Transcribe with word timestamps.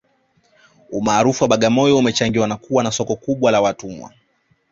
umaarufu 0.91 1.43
wa 1.43 1.47
bagamoyo 1.47 1.97
umechangiwa 1.97 2.47
na 2.47 2.57
kuwa 2.57 2.83
na 2.83 2.91
soko 2.91 3.15
kubwa 3.15 3.51
la 3.51 3.61
watumwa 3.61 4.13